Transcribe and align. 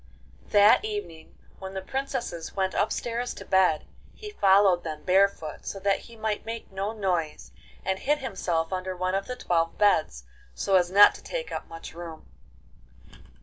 VI 0.41 0.49
That 0.53 0.83
evening, 0.85 1.37
when 1.59 1.75
the 1.75 1.81
princesses 1.83 2.55
went 2.55 2.73
upstairs 2.73 3.35
to 3.35 3.45
bed, 3.45 3.85
he 4.15 4.31
followed 4.31 4.83
them 4.83 5.03
barefoot, 5.03 5.63
so 5.67 5.79
that 5.81 5.99
he 6.09 6.15
might 6.15 6.43
make 6.43 6.71
no 6.71 6.91
noise, 6.91 7.51
and 7.85 7.99
hid 7.99 8.17
himself 8.17 8.73
under 8.73 8.97
one 8.97 9.13
of 9.13 9.27
the 9.27 9.35
twelve 9.35 9.77
beds, 9.77 10.23
so 10.55 10.73
as 10.75 10.89
not 10.89 11.13
to 11.13 11.21
take 11.21 11.51
up 11.51 11.67
much 11.67 11.93
room. 11.93 12.25